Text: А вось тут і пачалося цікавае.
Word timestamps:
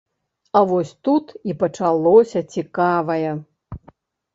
А 0.59 0.63
вось 0.71 0.93
тут 1.09 1.25
і 1.51 1.57
пачалося 1.61 2.45
цікавае. 2.59 3.31